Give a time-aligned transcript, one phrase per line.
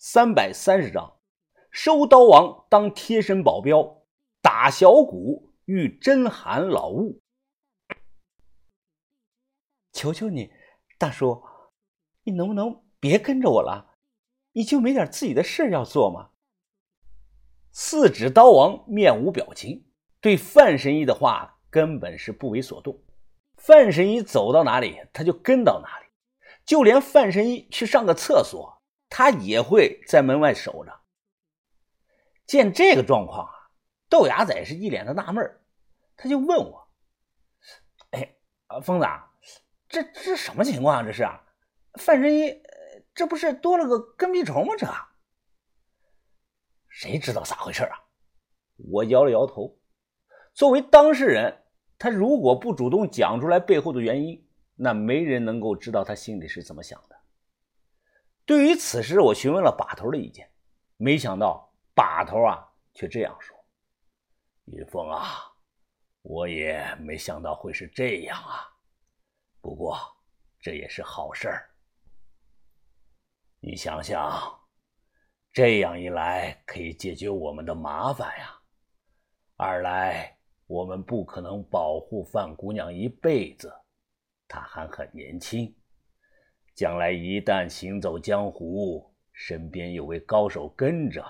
[0.00, 1.18] 三百三十章，
[1.72, 4.04] 收刀王当贴身保镖，
[4.40, 7.20] 打小鼓遇真寒老物。
[9.90, 10.52] 求求你，
[10.98, 11.42] 大叔，
[12.22, 13.96] 你能不能别跟着我了？
[14.52, 16.30] 你就没点自己的事要做吗？
[17.72, 19.84] 四指刀王面无表情，
[20.20, 23.02] 对范神医的话根本是不为所动。
[23.56, 26.06] 范神医走到哪里，他就跟到哪里，
[26.64, 28.77] 就连范神医去上个厕所，
[29.08, 31.00] 他也会在门外守着。
[32.46, 33.52] 见这个状况啊，
[34.08, 35.60] 豆芽仔是一脸的纳闷
[36.16, 36.88] 他就问我
[38.12, 39.06] ：“哎，啊疯子，
[39.88, 41.02] 这这什么情况啊？
[41.02, 41.44] 这是啊
[41.94, 42.62] 范神医，
[43.14, 44.74] 这不是多了个跟屁虫吗？
[44.78, 44.86] 这？”
[46.88, 47.98] 谁知道咋回事啊？
[48.90, 49.78] 我摇了摇头。
[50.54, 51.64] 作为当事人，
[51.98, 57.17] 他如果不主动讲出来背后的原因，那没人能够知道他心里是怎么想的。
[58.48, 60.50] 对于此事，我询问了把头的意见，
[60.96, 63.54] 没想到把头啊却这样说
[64.72, 65.52] ：“云峰啊，
[66.22, 68.66] 我也没想到会是这样啊。
[69.60, 69.98] 不过
[70.58, 71.68] 这也是好事儿。
[73.60, 74.58] 你想想。”
[75.52, 78.58] 这样一来，可以解决我们的麻烦呀。
[79.56, 83.70] 二来，我们不可能保护范姑娘一辈子，
[84.46, 85.74] 她还很年轻，
[86.78, 91.26] 将来一旦行走江湖，身边有位高手跟着，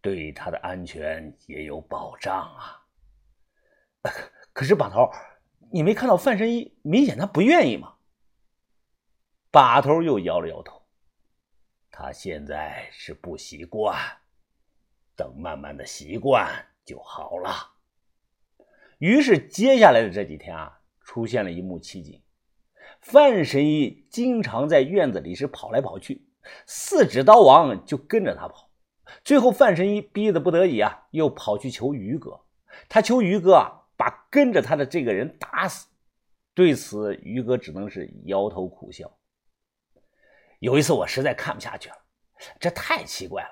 [0.00, 2.86] 对他的安全也有保障啊。
[4.54, 5.10] 可是把头，
[5.72, 7.96] 你没看到范神医明显他不愿意吗？
[9.50, 10.80] 把头又摇了摇头。
[11.90, 13.98] 他现在是不习惯，
[15.16, 17.72] 等慢慢的习惯就好了。
[18.98, 22.22] 于是接下来的这几天啊，出现了一幕奇景：
[23.00, 26.26] 范神医经常在院子里是跑来跑去，
[26.66, 28.70] 四指刀王就跟着他跑。
[29.24, 32.40] 最后范神医逼得不得已啊，又跑去求于哥，
[32.88, 35.88] 他求于哥啊，把跟着他的这个人打死。
[36.54, 39.16] 对此，于哥只能是摇头苦笑。
[40.58, 41.96] 有一次，我实在看不下去了，
[42.58, 43.50] 这太奇怪了，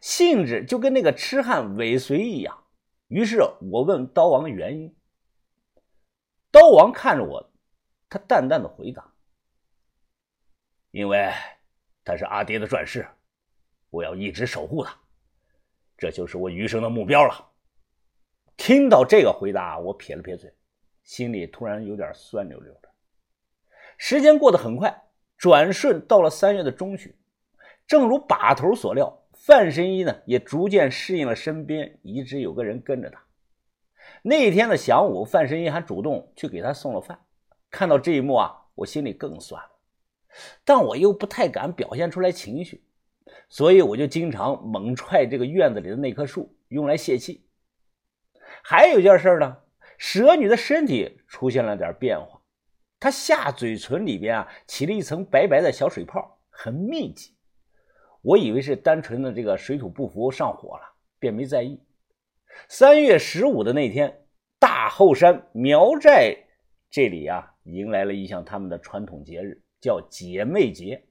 [0.00, 2.64] 性质就跟那个痴汉尾随一样。
[3.08, 4.94] 于是我问刀王的原因。
[6.50, 7.51] 刀王看着我，
[8.12, 9.10] 他淡淡的回答
[10.92, 11.32] ：“因为
[12.04, 13.08] 他是阿爹的转世，
[13.88, 14.94] 我要一直守护他，
[15.96, 17.48] 这就是我余生的目标了。”
[18.58, 20.54] 听到这个回答，我撇了撇嘴，
[21.02, 22.90] 心里突然有点酸溜溜的。
[23.96, 25.02] 时间过得很快。
[25.38, 27.12] 转瞬到了三月的中旬，
[27.84, 33.24] 正如把头所料，范神医呢也逐渐适应了身边一直有个人跟着他。
[34.22, 37.18] 那天的晌午，范神医还主动去给他送了饭。
[37.72, 39.70] 看到这一幕啊，我心里更酸了，
[40.62, 42.84] 但我又不太敢表现出来情绪，
[43.48, 47.44] 所以我就经常猛踹这个院子里的那棵树，用来泄气。
[48.62, 49.56] 还有一件事呢，
[49.96, 52.40] 蛇女的身体出现了点变化。
[53.00, 57.34] 她下嘴唇里边啊起了一层白白的小水泡，很密集。
[58.20, 60.84] 我以为是单纯的这个水土不服上火了，
[61.18, 61.82] 便没在意。
[62.68, 64.26] 三月十五的那天，
[64.58, 66.36] 大后山苗寨
[66.90, 71.04] 这里啊迎来了一项他们的传统节日，叫姐妹节。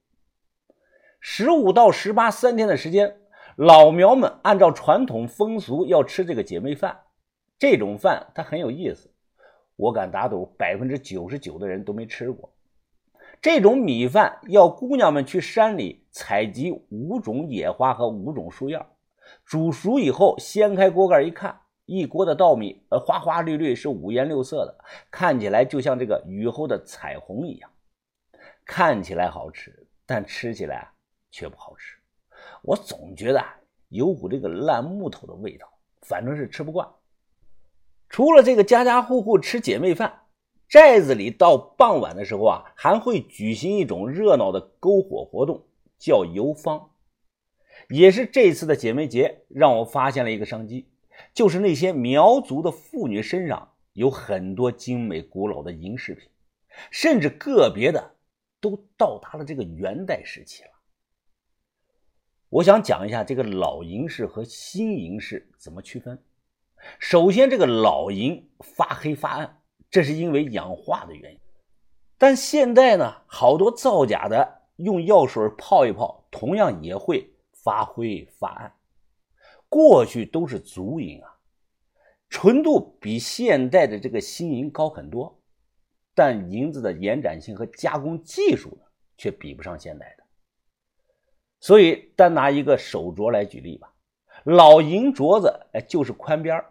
[1.19, 3.17] 十五到十八三天的时间，
[3.55, 7.01] 老苗们按照传统风俗要吃这个姐妹饭。
[7.59, 9.11] 这种饭它很有意思。
[9.75, 12.53] 我敢打赌，百分之九十九的人都没吃过
[13.41, 14.39] 这种米饭。
[14.49, 18.85] 要姑娘们去山里采集五种野花和五种树叶，
[19.45, 27.69] 煮熟以后掀开锅盖一看，一锅的稻米，呃，花花绿绿，是五颜六色的，看起来就像这个雨后的彩虹一样。
[28.65, 30.89] 看起来好吃，但吃起来
[31.31, 31.97] 却不好吃。
[32.61, 33.43] 我总觉得
[33.89, 35.67] 有股这个烂木头的味道，
[36.01, 36.87] 反正是吃不惯。
[38.07, 40.21] 除了这个家家户户吃姐妹饭，
[40.69, 45.65] 寨子里到傍晚的时候啊，还会举行一种热闹的篝火活动，
[45.97, 46.91] 叫游方。
[47.89, 50.90] 也是这次的姐妹节，让我发现了一个商机，
[51.33, 56.29] 就是那些苗族的妇女身上有很多精美古老的银饰品，
[56.89, 58.15] 甚至个别的
[58.59, 60.69] 都到达了这个元代时期了。
[62.49, 66.21] 我想讲一下这个老银饰和新银饰怎么区分。
[66.99, 71.39] 首先，这个老银发黑发暗，这是因为氧化的原因。
[72.17, 78.73] 但现在呢，好多造假的用药水泡一泡，同样也会发灰发暗。
[79.71, 81.33] 过去都是足银啊，
[82.27, 85.33] 纯度比现代的这个新银高很多，
[86.13, 88.83] 但银子的延展性和加工技术呢，
[89.17, 90.23] 却比不上现代的。
[91.61, 93.93] 所以单拿一个手镯来举例吧，
[94.43, 96.61] 老银镯子哎就是宽边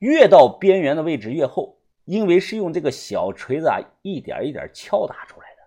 [0.00, 5.62] 越到边缘的位置越厚，因为是用这个小锤子啊一点一点敲打出来的，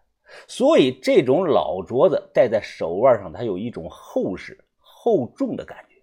[0.48, 5.95] 所以这种老镯子戴在手腕上，它有一种厚实厚重的感觉。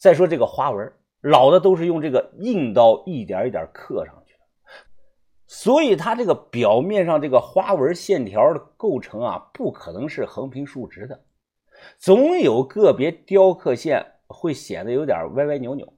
[0.00, 4.40] 再说这个花纹，老的都是用这个硬刀一点一点刻上去的，
[5.46, 11.22] 所以它这个表面上这个花纹线条的构成啊，不可能是横平竖直的，
[11.98, 15.92] 总有个别雕刻线会显得有点歪歪扭扭。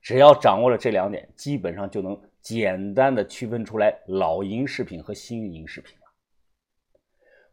[0.00, 6.06] 只要掌握了这两点，基本上就能简单的区分出来老银饰品和新银饰品了。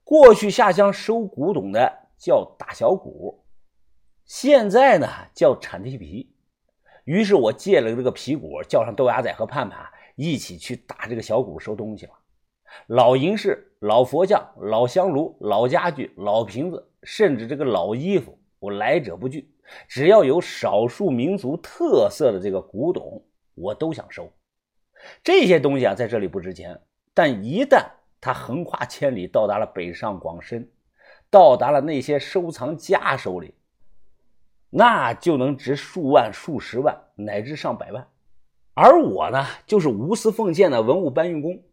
[0.03, 3.43] 过去下乡收古董的叫打小鼓，
[4.25, 6.31] 现在呢叫铲地皮。
[7.05, 12.11] 于是我借了这个皮鼓，叫上豆芽仔和盼盼一起去打这个小鼓收东西了。
[12.87, 19.53] 老银饰、老佛像、老香炉、老家具、老瓶子，甚至这个老衣服，我来者不拒。
[19.87, 23.23] 只要有少数民族特色的这个古董，
[23.53, 24.31] 我都想收。
[25.23, 26.79] 这些东西啊，在这里不值钱，
[27.13, 27.85] 但一旦
[28.19, 30.67] 它横跨千里，到达了北上广深，
[31.29, 33.53] 到达了那些收藏家手里，
[34.77, 38.09] 那就能值数万、数十万，乃至上百万。
[38.73, 41.63] 而我呢，就是无私奉献的文物搬运工，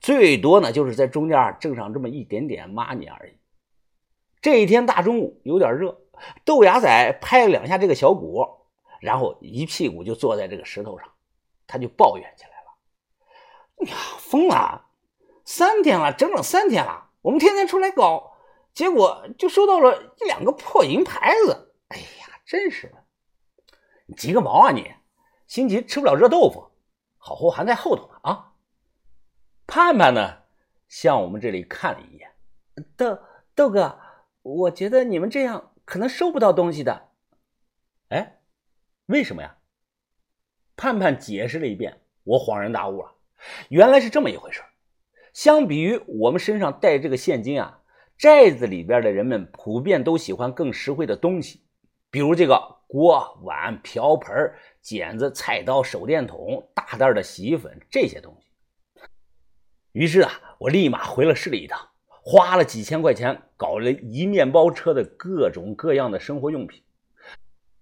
[0.00, 3.32] 最多呢，就是在中间挣上这么一点点 money 而已。
[4.40, 5.98] 这一天大中午有点热。
[6.44, 8.46] 豆芽仔拍了两下这个小鼓，
[9.00, 11.08] 然后一屁股就坐在这个石头上，
[11.66, 14.86] 他就抱怨起来了：“呀，疯了！
[15.44, 18.36] 三天了，整整三天了，我们天天出来搞，
[18.72, 21.74] 结果就收到了一两个破银牌子。
[21.88, 23.04] 哎呀，真是的！
[24.06, 24.94] 你急个毛啊你！
[25.46, 26.70] 心急吃不了热豆腐，
[27.18, 28.54] 好货还在后头呢啊！”
[29.66, 30.44] 盼盼呢，
[30.88, 32.30] 向我们这里看了一眼，
[32.96, 33.18] 豆
[33.54, 33.98] 豆哥，
[34.42, 35.72] 我觉得你们这样。
[35.84, 37.10] 可能收不到东西的，
[38.08, 38.40] 哎，
[39.06, 39.58] 为什么呀？
[40.74, 43.14] 盼盼解释了一遍，我恍然大悟了，
[43.68, 44.64] 原来是这么一回事。
[45.32, 47.82] 相比于我们身上带这个现金啊，
[48.18, 51.65] 寨子里边的人们普遍都喜欢更实惠的东西，
[52.16, 54.34] 比如这个锅碗瓢盆、
[54.80, 58.48] 剪子、菜刀、手电筒、大袋的洗衣粉这些东西。
[59.92, 61.78] 于是啊，我立马回了市里一趟。
[62.22, 66.82] 花了几千块钱搞了一面包车的各种各样的生活用品，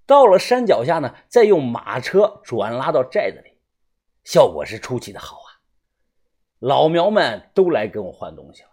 [0.05, 3.53] 到了山脚下呢，再用马车转拉到寨子里，
[4.25, 5.63] 效果是出奇的好啊！
[6.59, 8.71] 老苗们都来跟我换东西了，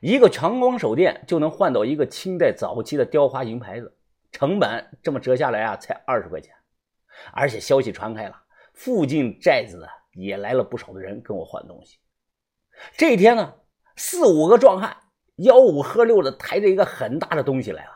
[0.00, 3.96] 一个强光手电就能换到一个清代早期的雕花银牌子，
[4.32, 6.54] 成本这么折下来啊，才二十块钱。
[7.32, 8.42] 而且消息传开了，
[8.74, 11.98] 附近寨子也来了不少的人跟我换东西。
[12.96, 13.54] 这一天呢，
[13.96, 14.96] 四五个壮汉。
[15.36, 17.90] 吆五喝六的抬着一个很大的东西来了，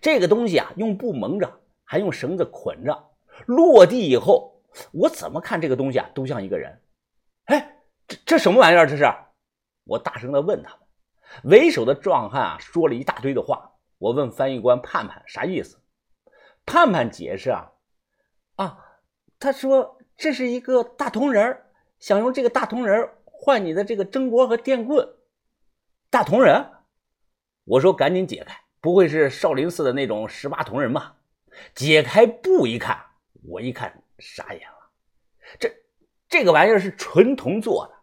[0.00, 3.10] 这个东西啊用布蒙着，还用绳子捆着。
[3.44, 4.62] 落地以后，
[4.92, 6.80] 我怎么看这个东西啊都像一个人。
[7.44, 8.86] 哎，这这什么玩意儿？
[8.86, 9.04] 这是？
[9.84, 10.80] 我大声的问他们。
[11.44, 13.75] 为首的壮汉啊说了一大堆的话。
[13.98, 15.78] 我问翻译官盼盼啥意思？
[16.64, 17.72] 盼盼解释啊
[18.56, 18.78] 啊，
[19.38, 21.62] 他说这是一个大铜人
[21.98, 25.08] 想用这个大铜人换你的这个蒸锅和电棍。
[26.10, 26.72] 大铜人？
[27.64, 31.16] 我说：“赶紧解开，不会是少林寺的那种十八铜人吧？”
[31.74, 32.98] 解开布一看，
[33.44, 34.90] 我一看傻眼了。
[35.58, 35.72] 这
[36.28, 37.94] 这个玩意儿是纯铜做的，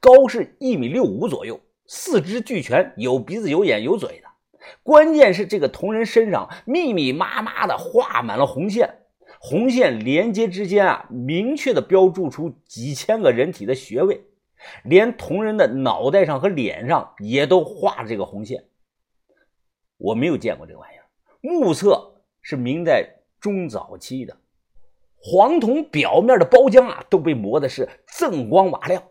[0.00, 4.25] 高是一米六五左右，四肢俱全，有鼻子、有眼、有嘴的。
[4.82, 8.98] 关键是这个铜人身上密密麻麻的画满了红线，
[9.40, 14.24] 红线连接之间啊，明确的标注出几千个人体的穴位，
[14.84, 18.64] 连铜人的脑袋上和脸上也都画着这个红线。
[19.98, 21.04] 我没有见过这个玩意儿，
[21.40, 24.36] 目测是明代中早期的
[25.16, 29.02] 黄铜表面的包浆啊，都被磨的是锃光瓦亮，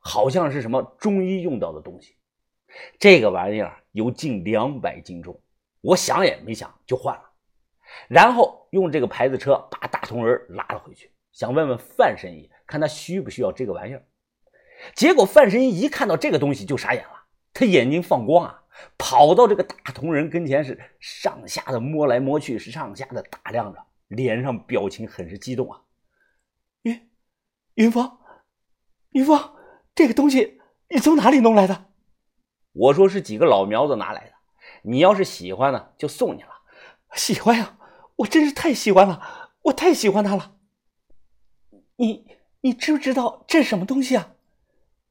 [0.00, 2.16] 好像是什么中医用到的东西。
[2.98, 5.40] 这个玩意儿有近两百斤重，
[5.80, 7.30] 我想也没想就换了，
[8.08, 14.04] 然后用这个牌子车把大铜人拉了回去，想问问范神医，看他需不需要这个玩意儿。
[14.94, 18.58] 结果范神医一看到这个东西就傻眼了，他眼睛放光啊。
[18.96, 25.82] 跑到这个大铜人跟前，是上下的摸来摸去，是上下的打量着，脸上表情很是激动啊！
[26.80, 27.10] 云
[27.74, 28.10] 云峰，
[29.10, 29.38] 云峰，
[29.94, 31.91] 这个东西你从哪里弄来的？
[32.72, 34.32] 我说是几个老苗子拿来的，
[34.82, 36.48] 你要是喜欢呢，就送你了。
[37.14, 37.78] 喜欢呀，
[38.16, 40.56] 我真是太喜欢了，我太喜欢它了。
[41.96, 42.26] 你
[42.62, 44.34] 你知不知道这是什么东西啊？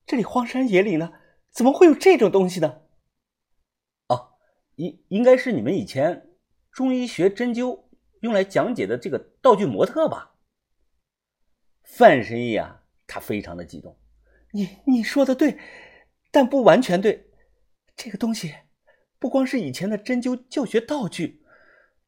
[0.06, 1.14] 这里荒山野岭的，
[1.52, 2.82] 怎么会有这种东西呢？
[4.08, 4.34] 哦
[4.76, 6.32] 应应该是你们以前
[6.72, 7.84] 中医学针灸
[8.22, 10.32] 用来讲解的这个道具模特吧？
[11.84, 13.96] 范神医啊，他非常的激动。
[14.52, 15.60] 你你说的对，
[16.32, 17.31] 但不完全对。
[18.04, 18.56] 这个东西
[19.20, 21.44] 不光是以前的针灸教学道具，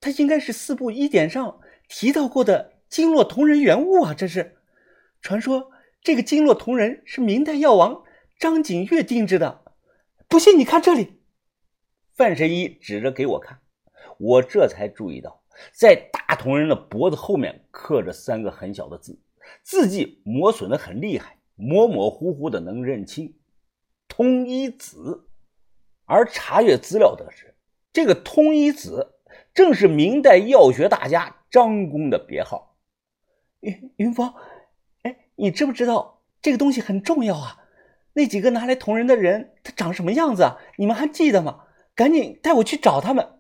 [0.02, 4.12] 它应该是四部医典上提到过的经络同仁原物啊！
[4.12, 4.58] 这是
[5.22, 5.70] 传说，
[6.02, 8.02] 这个经络同仁是明代药王
[8.40, 9.66] 张景岳定制的。
[10.28, 11.22] 不信你看这里。
[12.16, 13.60] 范神医指着给我看，
[14.18, 19.22] 我这才注意到，在大同人的脖子后面刻着三个很小的字，
[19.62, 21.38] 字迹磨损的很厉害。
[21.54, 23.36] 模模糊糊的能认清，
[24.08, 25.28] 通一子，
[26.06, 27.56] 而查阅资料得知，
[27.92, 29.16] 这个通一子
[29.54, 32.76] 正是明代药学大家张公的别号。
[33.62, 34.34] 云云峰，
[35.04, 37.60] 哎，你知不知道这个东西很重要啊？
[38.14, 40.60] 那几个拿来捅人的人，他长什么样子啊？
[40.78, 41.66] 你们还记得吗？
[41.96, 43.40] 赶紧带我去找他们。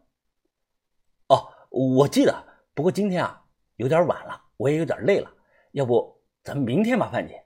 [1.27, 3.43] 哦，我记得，不过今天啊
[3.75, 5.29] 有点晚了，我也有点累了，
[5.73, 7.43] 要不咱们明天吧，范姐。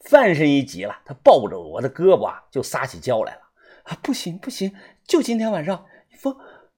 [0.00, 3.41] 范神医急了，他抱着我的胳膊啊，就撒起娇来了。
[3.84, 4.72] 啊，不行不行，
[5.04, 6.36] 就今天晚上，云峰，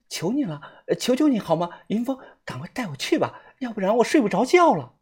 [0.08, 0.60] 求你了，
[0.98, 1.70] 求求你好吗？
[1.88, 4.94] 云峰，赶快带我去吧，要不然我睡不着觉了。